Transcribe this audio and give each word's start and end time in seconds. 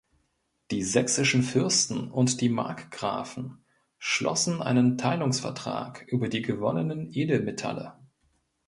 Die 0.71 0.81
sächsischen 0.81 1.43
Fürsten 1.43 2.09
und 2.09 2.41
die 2.41 2.49
Markgrafen 2.49 3.63
schlossen 3.99 4.59
einen 4.59 4.97
Teilungsvertrag 4.97 6.07
über 6.07 6.27
die 6.27 6.41
gewonnenen 6.41 7.13
Edelmetalle. 7.13 7.93